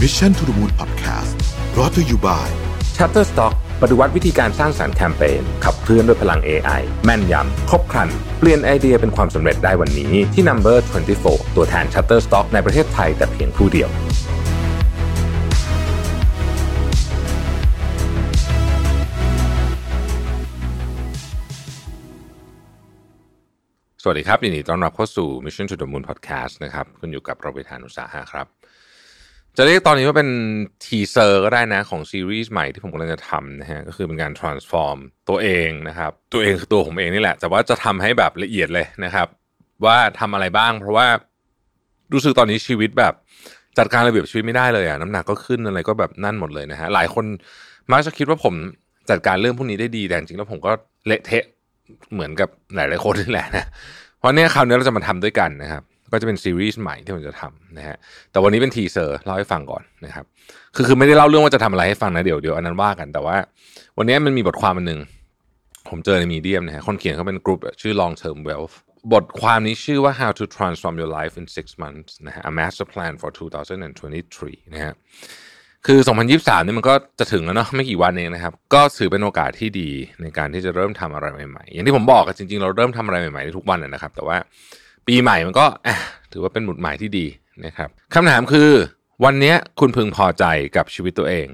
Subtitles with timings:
[0.00, 1.36] Mission to the Moon Podcast
[1.74, 2.46] brought to you by
[2.96, 8.08] Shutterstock ปฏิวัติวิธีการสร้างสารรค์แคมเปญขับเคลื่อนด้วยพลัง AI แม่นยำ ครบครัน
[8.38, 10.78] เปลี่ยนไอเดียเป็นความสำเร็จได้วันนี้ที่ Number
[11.16, 13.90] 24 ตัวแทน Shutterstock ในประเทศไทยแต่เพียงผู้เดียว
[24.02, 28.48] สวัสดีครับยินดีต้อนรับเข้าสู่ Mission to the Moon Podcast นะครับคุณอยู่กับเราไปทานุสาหะครับ
[29.56, 30.30] จะเรียกตอนนี้ว่าเป็น
[30.84, 39.26] teaser ก็ได้นะของซีรีส์ใหม่ที่ผมกำลังจะทำนะฮะก็คือเป็นการ transform ตัวเองนะครับ ตัวเองคือตัวผมเองนี่แหละ แต่ว่าจะทำให้แบบละเอียดเลยนะครับ
[39.84, 41.06] ว่าทำอะไรบ้าง เพราะว่า
[42.12, 43.14] รู้สึกตอนนี้ชีวิตแบบ
[43.78, 47.24] จัดการระเบียบชีวิตไม่ได้เลยอะน้ำหนักก็ขึ้นอะไรก็แบบนั่นหมดเลยนะฮะหลายคน
[47.90, 48.54] มักจะคิดว่าผม
[49.10, 50.72] จัดการเรื่องพวกนี้ได้ดีแต่จริงๆแล้วผมก็
[51.06, 51.44] เละเทะ
[52.12, 53.66] เหมือนกับหลายๆคนนี่แหละนะ
[54.18, 55.82] เพราะเนี้ยคราวนี้เราจะมาทำด้วยกันนะครับ
[56.12, 57.96] ก็จะเป็นซีรีส์ใหม่ที่ผมจะทำนะฮะ
[58.30, 60.24] แต่วันนี้เป็นทีเซอร์เล่าให้ฟังก่อนนะครับ
[60.74, 63.36] คือคือไม่ได้เล่าเรื่องว่าจะทำอะไรให้ฟังนะเดี๋ยวเดี๋ยวอันนั้นว่ากันแต่ว่า
[63.98, 65.00] วันนี้มันมีบทความอันหนึ่ง
[65.88, 68.74] ผมเจอในมีเดียมนะฮะคนเขียนเขาเป็นกลุ่มชื่อ long term wealth
[69.12, 74.74] บทความนี้ชื่อว่า how to transform your life in six months นะฮะ a master plan for 2023
[74.74, 74.94] นะฮะ
[75.86, 75.98] คือ
[76.32, 79.90] 2023นี่มันก็จะถึงแล้วเนาะไม่กี่วันเองนะครับ ก็ถือเป็นโอกาสที่ดี
[80.22, 84.36] ในการที่จะเริ่มทำอะไรใหม่ๆ อย่างที่ผมบอกกันจริงๆ เราเริ่มทำอะไรใหม่ๆ ทุกวันนะครับ แต่ว่า
[85.10, 85.66] ปีใหม่มันก็
[86.32, 87.26] ถือว่าเป็นหมุดหมายที่ดี
[87.66, 88.70] นะครับคำถามคือ
[89.24, 90.44] วันนี้คุณพึงพอใจ
[90.76, 91.46] กับชีวิตตัวเอง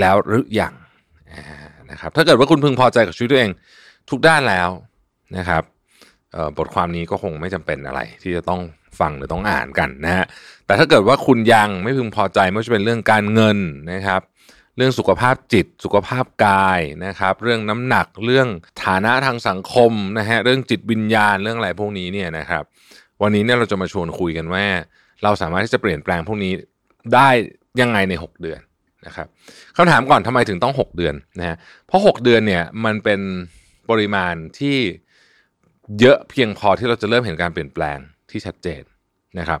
[0.00, 0.74] แล้วหรือยัง
[1.90, 3.50] นะครับ ถ้าเกิดว่าคุณพึงพอใจกับชีวิตตัวเอง
[4.10, 4.70] ทุกด้านแล้ว
[5.36, 5.62] นะครับ
[6.58, 8.60] บทความนี้ก็คงไม่จำเป็นอะไร ที่จะต้อง
[9.00, 10.26] ฟังหรือต้องอ่านกันนะฮะ
[10.66, 13.58] แต่ถ้าเกิดว่าคุณยังไม่พึงพอใจไม่ว่าจะเป็นเรื่องการเงิน
[13.92, 14.20] นะครับ
[14.78, 18.48] เรื่องสุขภาพจิต สุขภาพกายนะครับ เรื่องน้ำหนักเรื่อง
[18.84, 22.62] ฐานะทางสังคมนะฮะเรื่องจิตวิญญาณเรื่องอะไรพวกนี้เนี่ยนะครับ
[23.22, 24.64] วันนี้เนี่ยเราจะมาชวนคุยกันว่า
[25.22, 26.52] เราสามารถที่จะเปลี่ยนแปลงพวกนี้
[27.14, 27.28] ได้
[27.80, 28.60] ยังไงใน 6 เดือน
[29.06, 29.26] นะครับ
[29.76, 31.56] คำถามก่อนทำไมถึงต้อง 6 เดือนนะฮะ
[31.86, 33.20] เพราะ 6 เดือนเนี่ยมันเป็น
[33.90, 34.76] ปริมาณที่
[36.00, 37.98] เยอะเพียงพอที่เราจะเริ่มเห็นการเปลี่ยนแปลง
[38.30, 38.82] ที่ชัดเจน
[39.38, 39.60] นะครับ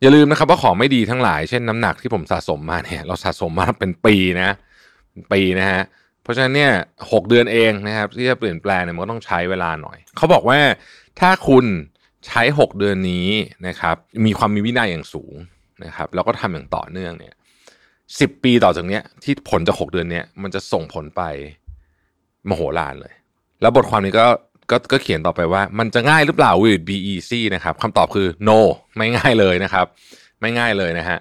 [0.00, 4.50] อย่าลืมนะครับว่าของไม่ดีทั้งหลายเช่นน้ำหนักที่ผมสะสมมาเนี่ยเราสะสมมาเป็นปีนะ
[5.32, 5.82] ปีนะฮะ
[6.22, 6.72] เพราะฉะนั้นเนี่ย
[7.12, 10.58] หเดือนเองนะครับที่จะเปลี่ยนแปลงเนี่ยมันก็ต้องใช้เวลาหน่อย เขาบอกว่า
[11.20, 11.64] ถ้าคุณ
[12.26, 13.28] ใช้ 6 เดือนนี้
[13.66, 15.34] นะครับมีความมีวินัยอย่างสูง
[15.84, 17.34] นะครับแล้วก็ทำอย่างต่อเนื่องเนี่ย
[18.20, 21.22] สิปีต่อจากเนี้ยที่ผลจาก 6 เดือนเนี้ยมันจะส่งผลไป
[22.48, 23.14] มโหฬารเลย
[23.60, 24.26] แล้วบทความนี้ก็
[24.70, 28.58] ก็ก็เขียนต่อไปว่า มันจะง่ายหรือเปล่า will it be easy นะครับคำตอบคือ no
[28.96, 29.86] ไม่ง่ายเลยนะครับ
[30.40, 31.18] ไม่ง่ายเลยนะฮะ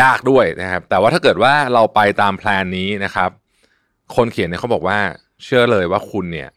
[0.00, 3.30] ยากด้วยนะครับ แต่ว่าถ้าเกิดว่าเราไปตามแพลนนี้นะครับ
[4.16, 4.98] คนเขียนเนี่ยเขาบอกว่า
[5.44, 6.48] เชื่อเลยว่าคุณเนี่ย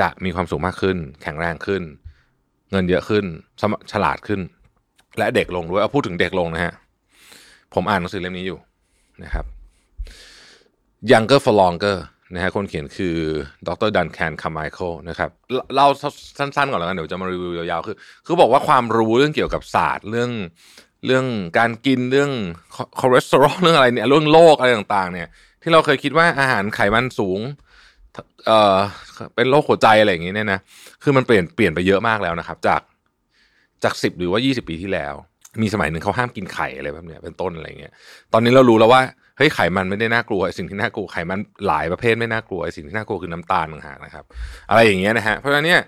[0.00, 1.82] จะมีความสูงมากขึ้น แข็งแรงขึ้น
[2.70, 3.24] เงินเยอะขึ้น
[3.92, 4.40] ฉลาดขึ้น
[5.18, 6.72] และเด็กลงด้วยเอาพูดถึงเด็กลงนะฮะ
[7.74, 8.58] ผมอ่านหนังสือเล่มนี้อยู่
[9.24, 9.44] นะครับ
[11.10, 11.96] younger for longer
[12.34, 13.16] นะฮะคนเขียนคือ
[13.68, 15.30] ดรดันแคนคาร์ไมเคิลนะครับ
[15.74, 15.88] เล่า
[16.38, 17.96] สั้นๆก่อนแล้วกันเดี๋ยวจะมารีวิวยาวๆคือ
[18.26, 20.30] คือบอกว่าความรู้เรื่องเกี่ยวกับศาสตร์เรื่อง
[21.06, 21.24] เรื่อง
[21.58, 22.30] การกินเรื่อง
[23.00, 25.28] คอเลสเตอรอลเรื่องอะไรเนี่ยเรื่องโรคอะไรต่างๆ เนี่ย
[25.62, 27.40] ที่เราเคยคิดว่าอาหารไขมันสูง
[28.46, 28.78] เอ่อ
[29.34, 30.60] เป็นโรคหัวใจอะไรอย่างงี้เนี่ยนะ
[31.02, 32.80] คือมันเปลี่ยนเปลี่ยนไปเยอะมากแล้วนะครับ จาก
[33.84, 35.14] จากสิบหรือว่ายี่สิบปีที่แล้ว
[35.62, 37.92] มีสมัยหนึ่งเขาห้ามกินไข่อะไรแบบเนี้ยเป็นต้นอะไรเงี้ย
[38.32, 39.02] ตอนนี้เรารู้แล้วว่า
[39.40, 44.24] ฮ้ยไขมันไม่ได้น่ากลัวสิ่งที่น่ากลัวไขมันหลายประเภทไม่น่ากลัวสิ่งที่น่ากลัวคือน้ำตาลต่างหากนะครับ
[44.70, 45.82] อะไรอย่างเงี้ยนะฮะเพราะฉะนั้นเนี่ย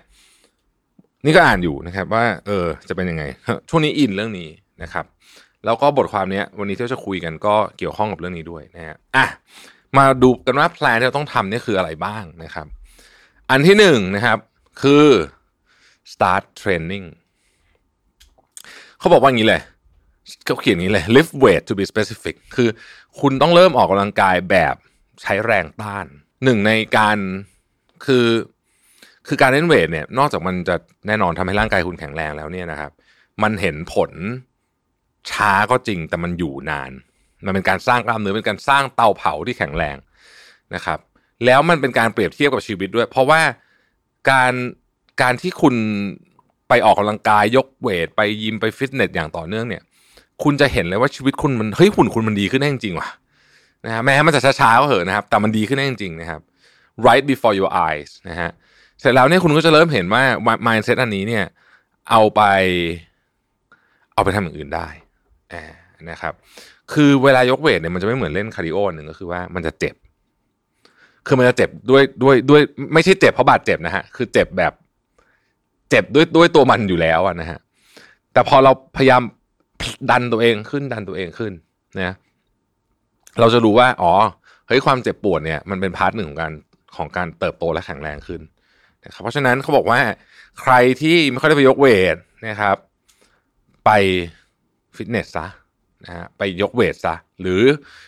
[1.25, 3.23] นี่ก็อ่านอยู่นะครับ ว่า เออ จะเป็นยังไง
[3.69, 4.49] ช่วงนี้อินเรื่องนี้
[4.83, 5.05] นะครับ
[5.65, 9.25] แล้วก็บทความเนี้ย วันนี้ที่จะคุยกันก็เกี่ยวข้องกับเรื่องนี้ด้วยนะฮะอะ
[9.97, 12.67] มาดูกันว่าแพลนที่เราต้องทำนี่คืออะไรบ้างนะครับ
[13.49, 14.37] อันที่หนึ่งนะครับ
[14.81, 15.05] คือ
[16.13, 17.05] start training
[18.99, 19.61] เขาบอกว่าอย่างนี้เลย
[20.45, 22.69] เขาเขียนอย่างนี้เลย lift weight to be specific คือ
[23.19, 24.75] คุณต้องเริ่มออกกำลังกายแบบ
[25.21, 26.05] ใช้แรงต้าน
[26.43, 27.17] หนึ่งในการ
[28.05, 28.27] คือ
[29.27, 30.75] คือการเล่นเวทเนี่ยนอกจากมันจะ
[31.07, 32.91] แน่นอนทำให้ร่างกายคุณแข็งแรงแล้วเนี่ยนะครับ
[33.43, 34.11] มันเห็นผล
[35.31, 36.91] ช้าก็จริงแต่มันอยู่นาน
[37.45, 39.97] มันเป็นการสร้างกล้ามเนื้อเป็นการสร้างเตาเผาที่แข็งแรง
[40.75, 40.99] นะครับ
[41.45, 43.41] แล้วมันเป็นการเปรียบเทียบกับชีวิตด้วย เพราะว่า
[44.29, 44.53] การ
[45.21, 45.75] การที่คุณ
[46.69, 49.83] ไปออกกำลังกายยกเวท ไปยิมไปฟิตเนสอย่างต่อเนื่องเนี่ย
[50.43, 53.09] คุณจะเห็นเลยว่าชีวิตคุณมันเฮ้ยหุ่นคุณมันดีขึ้นได้จริงว่ะ
[53.85, 56.41] นะฮะแม้มันจะช้าๆก็เหอะนะครับ แต่มันดีขึ้นได้จริงนะครับ
[57.07, 58.49] right before your eyes นะฮะ
[58.99, 60.23] เสร็จแล้วเนี่ยคุณก็จะเริ่มเห็นว่า
[60.67, 61.45] mindset อันนี้เนี่ย
[62.09, 62.41] เอาไป
[64.13, 64.87] เอาไปทำอย่างอื่นได้
[66.09, 66.33] นะครับ
[66.93, 69.95] คือเวลายกเวทเนี่ยมันจะไม่เหมือนเล่น cardio หนึ่งก็คือว่ามันจะเจ็บ
[71.27, 72.61] คือมันจะเจ็บด้วยด้วยด้วย
[72.93, 74.73] ไม่ใช่เจ็บเพราะบาดเจ็บนะฮะคือเจ็บแบบ
[75.89, 77.59] เจ็บด้วยด้วยตัวมันอยู่แล้วนะฮะ
[78.33, 79.21] แต่พอเราพยายาม
[80.11, 81.53] ดันตัวเองขึ้นดันตัวเองขึ้น
[82.01, 82.13] นะ
[83.39, 84.13] เราจะรู้ว่า อ๋อ
[84.67, 86.53] เฮ้ยความเจ็บปวดเนี่ยมันเป็น part หนึ่งของการ
[86.95, 88.41] ของการเติบโตและแข็งแรงขึ้น
[89.05, 89.99] นะครับเพราะฉะนั้นเขาบอกว่า
[90.59, 92.15] ใครที่ไม่ค่อยได้ไปยกเวท
[92.47, 92.75] นะครับ
[93.85, 93.91] ไป
[94.95, 95.47] ฟิตเนสซะ
[96.03, 97.61] นะฮะไปยกเวทซะหรือ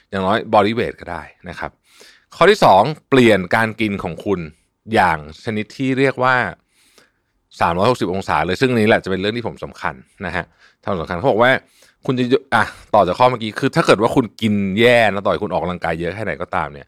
[0.09, 1.71] อย่างน้อย bodyweight ก็ได้นะครับ
[2.35, 4.39] ข้อที่สองเปลี่ยนการกินของคุณ
[4.93, 6.35] อย่างชนิดที่เรียกว่า
[7.63, 10.45] 360 องศาเลยซึ่งนี้แหละจะเป็นเรื่องที่ผมสำคัญนะฮะ
[10.83, 11.51] ทำสำคัญเขาบอกว่า
[12.05, 12.63] คุณจะอะ
[12.95, 16.87] ต่อจากข้อเมื่อกี้คือ ถ้าเกิดว่าคุณกินแย่แล้วต่อยคุณออกกำลังกายเยอะแค่ไหนก็ตามเนี่ย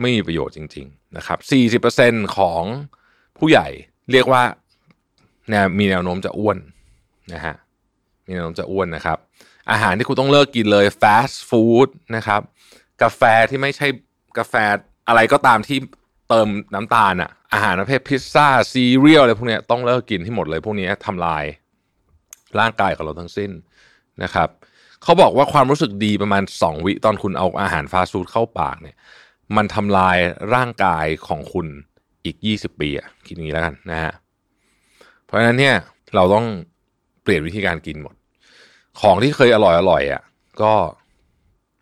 [0.00, 1.38] ไม่มีประโยชน์จริง ๆ นะครับ
[1.88, 2.62] 40%ของ
[3.38, 3.68] ผู้ใหญ่
[4.12, 4.42] เรียกว่า
[5.50, 6.58] แนวมีแนวโน้มจะอ้วน
[7.34, 7.54] นะฮะ
[8.26, 9.18] มีแนวโน้มจะอ้วนนะครับ
[9.70, 12.40] อาหารที่คุณต้องเลิกกินเลยฟาสต์ฟู้ดนะครับ
[13.02, 13.86] กาแฟที่ไม่ใช่
[14.38, 14.54] กาแฟ
[15.08, 15.78] อะไรก็ตามที่
[16.28, 21.44] เติมน้ำตาลอะอาหารประเภทพิซซ่าซีเรียลอะไรพวกนี้ต้องเลิกกินที่หมดเลย พวกนี้ทำลาย
[22.58, 23.50] ร่างกายของเราทั้งสิ้น
[24.22, 24.48] นะครับ
[25.02, 28.96] เขาบอกว่าความรู้สึกดีประมาณ 2 วิตอนคุณเอาอาหารฟาสต์ฟู้ดเข้าปากเนี่ย
[29.56, 30.18] มันทำลาย
[30.54, 31.66] ร่างกายของคุณ
[32.24, 34.12] อีก 20 ปีอะคิดอย่างนี้แล้วกันนะฮะ
[35.24, 35.74] เพราะฉะนั้นเนี่ย
[36.14, 36.46] เราต้อง
[37.22, 38.14] เปลี่ยนวิธีการกินหมด
[39.00, 40.22] ของที่เคยอร่อยอร่อยอะ
[40.62, 40.72] ก็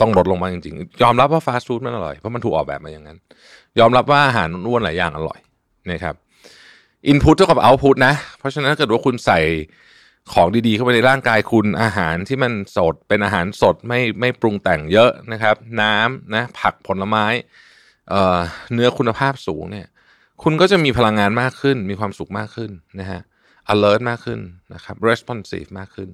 [0.01, 3.19] ต้องลดลงมาจริงๆ ยอมรับว่าฟาสต์ฟู้ดมันอร่อย เพราะมันถูกออกแบบมาอย่างนั้น
[3.81, 5.39] ยอมรับว่าอาหารอ้วนหลายอย่างอร่อย
[5.91, 6.15] นะครับ
[7.09, 9.41] อินพุตเท่ากับเอาพุตนะ เพราะฉะนั้นถ้าเกิดว่าคุณใส่
[10.33, 17.27] ของดีๆเข้าไปในร่างกายคุณอาหารที่มันสดเป็นอาหารสดไม่ไม่ปรุงแต่งเยอะนะครับ น้ำนะผักผลไม้
[18.11, 18.39] เอ่อ
[18.73, 19.87] เนื้อคุณภาพสูงเนี่ย
[20.43, 22.71] คุณก็จะมีพลังงานมากขึ้น มีความสุขมากขึ้น
[23.01, 23.21] นะฮะ
[23.73, 24.41] alert มากขึ้น
[24.75, 26.09] นะครับ responsive มากขึ้น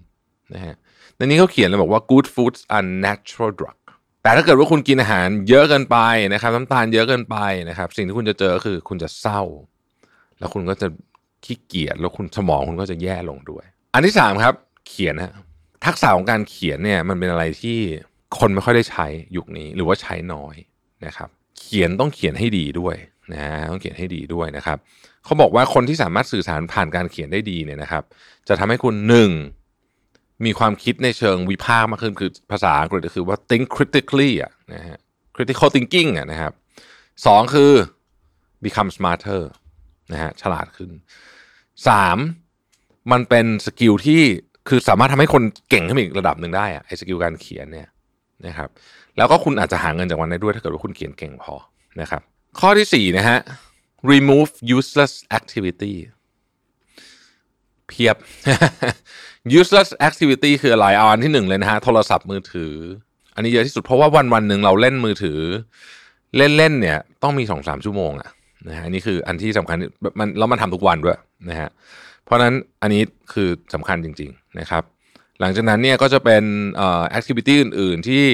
[0.54, 0.74] นะฮะ
[1.16, 3.76] ในนี้เขาเขียนเลยบอกว่า good foods are natural drug
[4.22, 5.98] แต่ถ้าเกิดว่าคุณกินอาหารเยอะเกินไป
[6.32, 7.36] นะครับ น้ำตาลเยอะเกินไป
[7.68, 9.42] นะครับ สิ่งที่คุณจะเจอคือคุณจะเศร้า
[10.38, 10.88] แล้วคุณก็จะ
[11.44, 13.64] ขี้เกียจแล้วคุณสมองคุณก็จะแย่ลงด้วย
[13.94, 14.54] อันที่สามครับ
[14.88, 15.32] เขียนฮะ
[15.86, 17.78] ทักษะของการเขียนเนี่ยมันเป็นอะไรที่
[18.38, 20.54] คนไม่ค่อยได้ใช้ยุคนี้หรือว่าใช้น้อย
[21.06, 21.28] นะครับ
[21.60, 22.96] เขียนต้องเขียนให้ดีด้วย
[23.34, 24.78] นะต้องเขียนให้ดีด้วยนะครับ
[25.24, 28.02] เขาบอกว่าคนที่สามารถสื่อสารผ่านการเขียนได้ดีเนี่ยนะครับ
[28.48, 29.30] จะทำให้คุณหนึ่ง
[30.46, 34.98] มีความคิดในเชิงวิพากษ์มากขึ้นคือภาษาอังกฤษก็คือว่า think critically อะนะฮะ
[35.36, 36.52] critical thinking อะนะครับ
[37.26, 37.72] สองคือ
[38.64, 39.42] become smarter
[40.12, 40.90] นะฮะฉลาดขึ้น
[41.88, 42.18] สาม
[43.12, 44.22] มันเป็นสกิลที่
[44.68, 47.88] คือสามารถทำให้คนเก่งขึ้นอีกระดับหนึ่งได้อะไอ้สกิลการเขียนเนี่ย
[48.46, 48.68] นะครับ
[49.16, 51.54] แล้วก็คุณอาจจะหาเงินจากวันได้ด้วยถ้าเกิดว่าคุณเขียนเก่งพอ
[52.00, 52.22] นะครับ
[52.60, 53.38] ข้อที่สี่นะฮะ
[54.12, 55.94] remove useless activity
[57.92, 58.16] เพียบ
[59.58, 62.74] useless activity คืออะไรเอาอันที่หนึ่งเลยนะฮะ โทรศัพท์มือถือ
[63.34, 65.38] อันนี้เยอะที่สุดเพราะว่าวันวันหนึ่งเราเล่นมือถือ
[66.36, 68.30] เล่นเล่นเนี่ย ต้องมีสองสามชั่วโมงอะ
[68.68, 69.76] นะฮะนนี้คืออันที่สำคัญ
[70.18, 71.18] มันแล้วมันทำทุกวันด้วย
[71.50, 71.70] นะฮะ
[72.24, 73.02] เพราะนั้นอันนี้
[73.32, 74.82] คือสำคัญจริง ๆนะครับ
[75.40, 76.44] หลังจากนั้นเนี่ยก็จะเป็น
[76.76, 78.26] เอ่อ activity อื่น ๆที่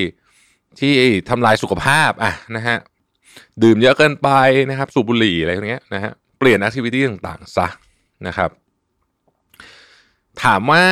[0.81, 0.93] ที่
[1.31, 2.77] ทำลายสุขภาพอะนะฮะ
[3.63, 4.29] ดื่มเยอะเกินไป
[4.71, 7.67] นะครับ สูบบุหรี่อะไรพวกนี้นะฮะเปลี่ยน activity ต่างๆซะ
[8.27, 8.51] นะครับ
[10.45, 10.85] ถามว่า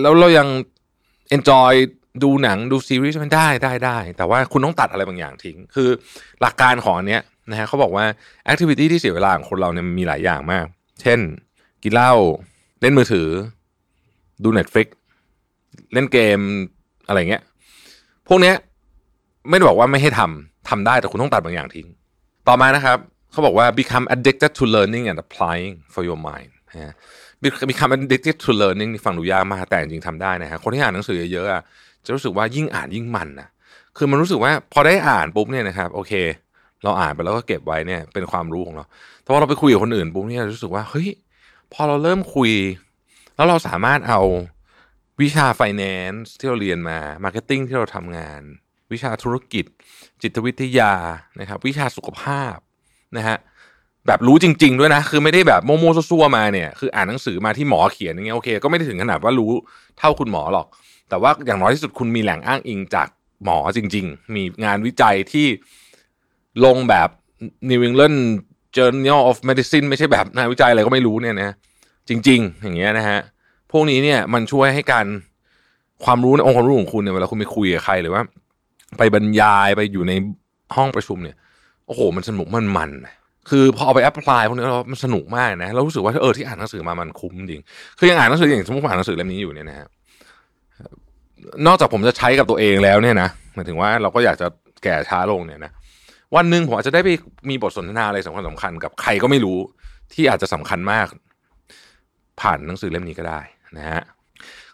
[0.00, 0.48] แล้วเรายัง
[1.36, 1.72] enjoy
[2.22, 5.88] ดูหนังดูซีรีส์มันได้ได้ได้ แต่ว่าคุณต้องตัดอะไรบางอย่างทิ้ง คือ
[6.40, 8.04] หลักการของอันเนี้ยนะฮะเขาบอกว่า
[8.52, 10.66] activity ที่เสียเวลาของคนเราเนี่ยมีหลายอย่างมาก
[11.00, 11.18] เช่น
[11.82, 12.12] กินเหล้า
[12.80, 13.28] เล่นมือถือ
[14.44, 14.86] ดู Netflix
[15.92, 16.38] เล่นเกม
[17.06, 17.42] อะไรเงี้ย
[18.28, 18.56] พวกเนี้ย
[19.48, 21.86] ไม่ได้บอกว่าไม่ให้ทำทำได้แต่คุณต้องตัดบางอย่างทิ้ง
[22.48, 22.98] ต่อมานะครับ
[23.32, 26.94] เขาบอกว่า become addicted to learning and applying for your mind นะ
[27.70, 33.48] become addicted to learning นี่ฟังดูยากมากแต่จริงๆทำได้นะฮะคนที่อ่านหนังสือเยอะๆจะรู้สึกว่ายิ่งอ่านยิ่งมันนะ
[33.96, 36.12] คือมันรู้สึกว่าพอได้อ่านปุ๊บเนี่ยนะครับโอเค
[36.84, 38.84] เราอ่านไปแล้วก็เก็บไว้เนี่ยเป็นความรู้ของเรา
[39.22, 41.08] แต่ว่าเราไปคุยกับคนอื่นปุ๊บเนี่ยรู้สึกว่าเฮ้ย
[41.72, 42.52] พอเราเริ่มคุย
[43.36, 44.20] แล้วเราสามารถเอา
[45.20, 48.42] วิชา finance ที่เราเรียนมา marketing ที่เราทำงาน
[48.92, 49.64] วิชาธุรกิจ
[50.22, 50.92] จิตวิทยา
[51.40, 52.56] นะครับ วิชาสุขภาพ
[53.16, 53.36] นะฮะ
[54.06, 59.50] แบบรู้จริง ๆ ด้วยนะ คือไม่ได้แบบโมโม่ซัวๆมาเนี่ยคืออ่านหนังสือมาที่หมอเขียนอย่างเงี้ยโอเคก็ไม่ได้ถึงขนาดว่ารู้
[59.98, 60.66] เท่าคุณหมอหรอก
[61.08, 63.08] แต่ว่าอย่างน้อยที่สุดคุณมีแหล่งอ้างอิงจาก
[63.44, 65.46] หมอจริง ๆ มีงานวิจัยที่
[66.64, 67.08] ลงแบบ
[67.70, 68.18] New England
[68.76, 71.50] Journal of Medicine ไม่ใช่แบบงานวิจัยอะไรก็ไม่รู้เนี่ยนะ
[72.08, 73.18] จริง ๆ อย่างเงี้ยนะฮะ
[73.72, 75.06] พวกนี้เนี่ยมันช่วยให้การ
[76.04, 78.22] ความรู้ในองค์ความรู้ของคุณเนี่ยเวลาคุณไปคุยกับใครหรือว่า
[78.98, 80.12] ไปบรรยายไปอยู่ใน
[80.76, 81.36] ห้องประชุมเนี่ย
[81.86, 82.90] โอ้โหมันสนุกมันมัน
[83.50, 87.62] คือพอเอาไปแอพพลายพวกนี้เรามันสนุกมากนะเรารู้สึกว่าเออที่อ่านหนังสือมามันคุ้มจริง
[87.98, 89.88] คือยังอ่านหนังสืออย่างสมมติอ่านหนังสือเล่มนี้อยู่เนี่ยนะฮะ
[91.66, 94.46] นอกจากผมจะใช้กับตัวเองแล้วเนี่ยนะหมายถึงว่าเราก็อยากจะ
[94.84, 95.72] แก่ช้าลงเนี่ยนะ
[96.36, 97.10] วันหนึ่งผมอาจจะได้ไป
[97.50, 99.58] มีบทสนทนาอะไรสำคัญสำคัญกับใครก็ไม่รู้
[100.14, 101.06] ที่อาจจะสำคัญมาก
[102.40, 103.40] ผ่านหนังสือเล่มนี้ก็ได้
[103.78, 104.02] นะฮะ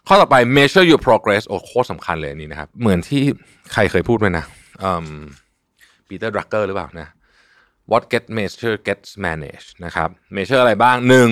[0.07, 3.23] ข้อต่อไป measure your progress โอ้โคตรสำคัญเลยนนี้นะครับ เหมือนที่
[3.73, 4.45] ใครเคยพูดไปนะ
[6.07, 7.07] ปีเตอร์ดรักเกอร์หรือเปล่านะ
[7.91, 11.29] what get measure gets managed นะครับ measure อะไรบ้างหนึ่ง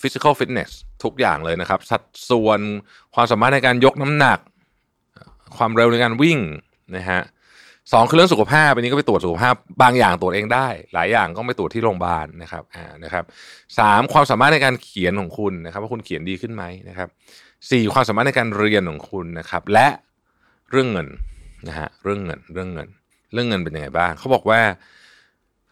[0.00, 0.70] physical fitness
[1.04, 2.60] ทุกอย่างเลยนะครับ สัดส่วน
[3.14, 4.38] ความสามารถในการยกน้ำหนัก
[5.56, 6.38] ความเร็วในการวิ่ง
[6.96, 7.20] นะฮะ
[7.92, 13.24] สองคือเรื่องสุขภาพอันนี้ก็ไปตรวจสุขภาพบางอย่างตรวจเองได้ หลายอย่างก็ไปตรวจที่โรงพยาบาลนะครับอ่านะครับ
[13.78, 17.08] สามความสามารถในการเขียนของคุณนะครับว่าคุณเขียนดีขึ้นไหมนะครับ
[17.70, 19.88] สี่ความสามารถในการเรียนของคุณนะครับ และ
[20.70, 21.08] เรื่องเงิน
[21.68, 22.88] นะฮะเรื่องเงินเรื่องเงิน
[23.32, 24.60] เรื่องเงินเป็นยังไงบ้างเขาบอกว่า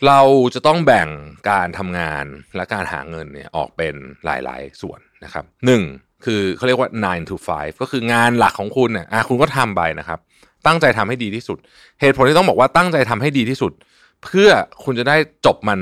[0.07, 0.21] เรา
[0.55, 1.09] จะต้องแบ่ง
[1.51, 2.25] การทำงาน
[2.57, 3.95] และการหาเงินเนี่ยออกเป็น
[4.25, 5.83] หลาย ๆ ส่วนนะครับหนึ่ง
[6.25, 10.19] คือเขาเรียกว่า 9 to 5 ก็คืองานหลักของคุณเนี่ยคุณก็ทำไปนะครับ
[10.67, 11.59] ตั้งใจทำให้ดีที่สุด
[12.01, 13.73] เหตุผลที่ต้องบอกว่าตั้งใจทำให้ดีที่สุด
[14.25, 14.49] เพื่อ
[14.85, 15.79] คุณจะได้จบมัน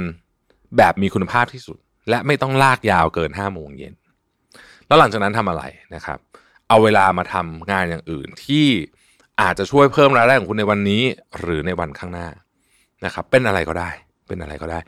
[0.77, 1.77] แบบมีคุณภาพที่สุด
[2.11, 3.95] และไม่ต้องลากยาวเกิน5โมงเย็น
[4.87, 5.63] แล้วหลังจากนั้นทำอะไร
[5.95, 6.19] นะครับ
[6.69, 8.67] เอาเวลามาทำงานอย่างอื่นที่
[9.41, 11.03] อาจจะช่วยเพิ่มรายได้ของคุณในวันนี้
[11.41, 12.29] หรือในวันข้างหน้า
[13.05, 13.91] นะครับ เป็นอะไรก็ได้
[14.33, 14.79] เป็นอะไรก็ได้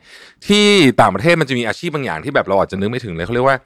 [0.47, 0.65] ที่
[1.01, 3.57] ต่างประเทศมันจะมีอาชีพบางอย่างที่แบบเราอาจจะนึกไม่ถึงเลยเขาเรียกว่า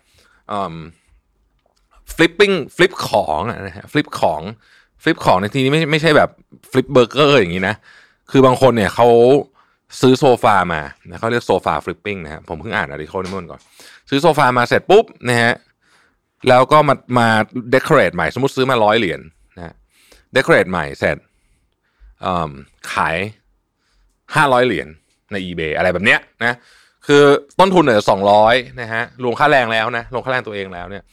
[2.16, 4.42] flipping flip ของนะฮะ flip ของ
[5.04, 6.30] flip ของในที่นี้ไม่ไม่ใช่แบบ
[6.72, 7.76] flip burger อย่างนี้นะ
[8.32, 9.08] คือบางคนเนี่ยเขา
[10.02, 13.62] ซื้อโซฟามานะเขาเรียกโซฟา flipping นะฮะผมเพิ่งอ่านอาร์ติเคิลนี้มันก่อน
[14.10, 15.54] ซื้อโซฟามาเสร็จปุ๊บนะฮะ
[16.50, 17.28] แล้วก็มามา
[17.72, 19.22] เดคอเรทใหม่ สมมติซื้อมาร้อยเหรียญ
[19.58, 19.74] นะฮะ
[20.34, 21.18] เดคอเรทใหม่เสร็จ
[22.94, 23.18] ขาย
[24.36, 24.88] ห้าร้อยเหรียญ
[25.32, 26.56] ใน eBay อะไรแบบเนี้ยนะ
[27.08, 27.24] คือ
[27.60, 31.04] ต้นทุนเนี่ยสองร้อยนะฮะรวมค่าแรงแล้วนะรวมค่าแรงตัวเองแล้วเนี่ย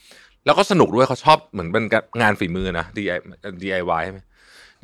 [0.44, 1.84] แล้วก็สนุกด้วยเขาชอบเหมือนเป็น
[2.22, 2.86] งานฝีมือนะ
[3.62, 4.20] DIY ใช่ไหม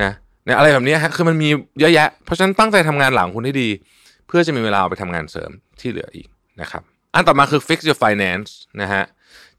[0.02, 0.12] นะ
[0.44, 1.48] เนี่ยอะไรแบบนี้ฮะคือมันมี
[1.80, 3.68] เยอะแยะ เพราะฉะนั้นตั้งใจทำงานหลังคุณให้ดี
[4.26, 6.28] เพื่อจะมีเวลาไปทำงานเสริมที่เหลืออีก
[6.60, 6.82] นะครับ
[7.14, 8.50] อันต่อมาคือ fix your finance
[8.82, 9.04] นะฮะ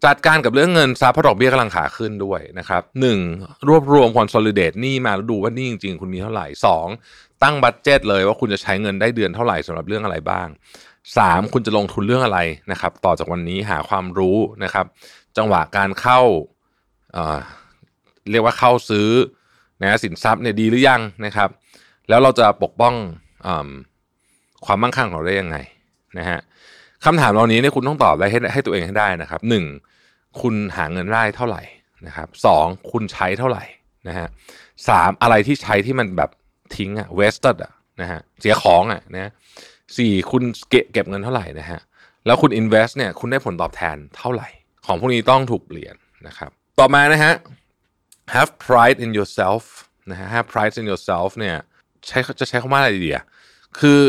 [0.05, 3.19] จัดการกับเรื่องเงินทรัพย์เพราะดอกเบี้ยกำลังขาขึ้นด้วยนะครับหนึ่ง
[3.67, 6.87] รวบรวม consolidate หนี้มาแล้วดูว่านี่จริง ๆ คุณมีเท่าไหร่สอง
[7.43, 10.47] ตั้งบัตเจตเลยว่าคุณจะใช้เงินได้เดือนเท่าไหร่สำหรับเรื่องอะไรบ้าง
[11.17, 12.39] สามคุณจะลงทุนเรื่องอะไร
[12.71, 14.85] นะครับ ต่อจากวันนี้หาความรู้นะครับ
[15.37, 16.21] จังหวะการเข้า
[17.13, 19.09] เเรียกว่าเข้าซื้อ
[19.81, 21.49] นะสินทรัพย์เนี่ยดีหรือยังนะครับ
[22.09, 22.93] แล้วเราจะปกป้อง
[23.45, 23.49] อ
[24.65, 25.57] ความมั่งคั่งของเราได้ยังไง
[26.17, 26.39] นะฮะ
[27.05, 29.65] คำถามเหล่านี้เนี่ยคุณต้องตอบได้ให้ให้ตัวเองให้ได้นะครับหนึ่ง
[30.41, 31.63] คุณหาเงินได้เท่าไหร่
[32.07, 33.63] นะครับสองคุณใช้เท่าไหร่
[34.07, 34.27] นะฮะ
[34.89, 36.31] สามอะไรที่ใช้ที่มันแบบ
[36.75, 37.71] ทิ้งอะเวสต์อะ
[38.01, 39.31] นะฮะเสียของอะนะ
[39.97, 41.79] สี่คุณเก็บเก็บเงินเท่าไหร่นะฮะ
[42.25, 44.49] แล้วคุณ invest เนี่ยคุณได้ผลตอบแทนเท่าไหร่
[44.85, 45.95] ของพวกนี้ต้องถูกเปลี่ยน
[46.27, 47.33] นะครับ ต่อมานะฮะ
[48.35, 49.63] have pride in yourself
[50.11, 51.55] นะฮะ have pride in yourself เนี่ย
[52.07, 53.25] ใช้จะใช้คำว่าอะไรดีอะ
[53.79, 53.99] คือ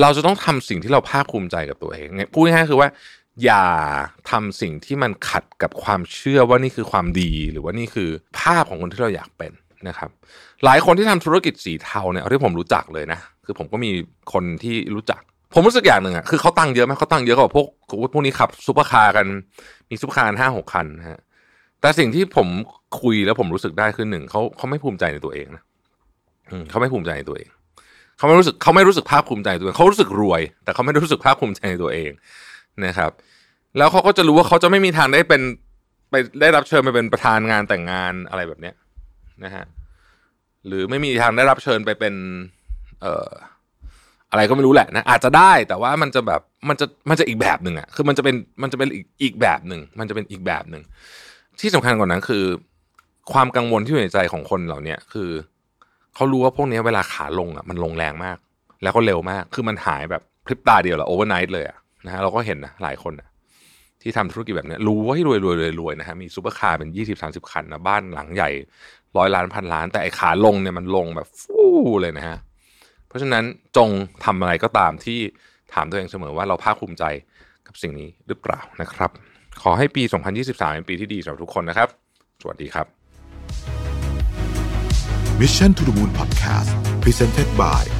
[0.00, 2.88] เราจะต้องทำสิ่งที่เราภาคภูมิใจกับตัวเองพูดง่ายๆคือว่า
[3.44, 3.66] อย่า
[4.30, 9.52] ทำสิ่งที่มันขัดกับความเชื่อว่านี่คือความดี หรือว่านี่คือภาพของคนที่เราอยากเป็น
[9.88, 10.10] นะครับ
[10.64, 13.90] หลายคนที่ทำธุรกิจสีเทาเนี่ยเอาที่ผมรู้จักเลยนะ คือผมก็มี
[14.32, 15.20] คนที่รู้จัก
[15.54, 17.66] ผมรู้สึกอย่างหนึ่งอะคือเขาตังค์เยอะไหมเขาตังค์เยอะกว่าพวก
[18.12, 19.26] พวกนี้ขับซุปเปอร์คาร์กัน
[19.90, 21.20] มีซุปเปอร์คาร์ห้าหกคันฮะ
[21.80, 22.48] แต่สิ่งที่ผม
[23.00, 25.62] คุยแล้วผมรู้สึกได้คือหนึ่งเขาเขาไม่ภูมิใจในตัวเองนะ
[26.70, 27.48] เขาไม่ภูมิใจในตัวเอง
[28.16, 32.10] เขาไม่รู้สึกเขาไม่รู้สึกภาคภูมิใจตัวเองเขารู้สึกรวย แต่เขาไม่รู้สึกภาคภูมิใจในตัวเอง
[32.86, 33.10] นะครับ
[33.78, 35.42] แล้วเขาก็จะรู้ว่าเขาจะไม่มีทางได้เป็น
[36.10, 38.74] ไปได้รับเชิญไปเป็นประธานงานแต่งงานอะไรแบบเนี้ย
[39.44, 39.64] นะฮะ
[40.66, 42.14] หรือไม่มีทางได้รับเชิญไปเป็น
[43.00, 43.30] เอ่อ
[44.30, 50.82] อะไรก็ไม่รู้แหละนะอาจจะได้แต่ว่ามันจะแบบมันจะมันจะอีกแบบหนึ่งอะคือมันจะเป็นมันจะเป็นอีกอีกแบบหนึ่งมันจะเป็นอีกแบบหนึ่ง
[51.60, 52.44] ที่สำคัญกว่านั้นคือ
[53.32, 55.30] ความกังวลที่อยู่ในใจของคนเหล่านี้คือ
[56.14, 58.36] เขารู้ว่าพวกนี้เวลาขาลงอะมันลงแรงมาก
[58.82, 63.28] แล้วก็เร็วมาก คือมันหายแบบพริบตาเดียวละ overnight เลยอะนะฮะเราก็เห็นนะหลายคนนะ
[64.02, 68.50] ที่ทำธุรกิจแบบนี้รู้ว่าไอ้รวยรวยรวยรวยนะฮะมีซูเปอร์คาร์เป็นยี่สิบสามสิบคันนะบ้านหลังใหญ่
[69.16, 72.38] ร้อยล้านพันล้าน แต่ไอ้ขาลงเนี่ยมันลงแบบฟู่เลยนะฮะ
[73.08, 73.44] เพราะฉะนั้น
[73.76, 73.88] จง
[74.24, 75.18] ทำอะไรก็ตามที่
[75.74, 77.04] ถามตัวเองเสมอว่าเราภาคภูมิใจ
[77.66, 79.10] กับสิ่งนี้หรือเปล่านะครับ
[79.62, 80.02] ขอให้ปี
[80.38, 81.88] 2023 เป็นปีที่ดีสำหรับทุกคนนะครับ
[82.42, 82.86] สวัสดีครับ
[85.40, 86.70] Mission to the Moon Podcast
[87.04, 87.99] Presented by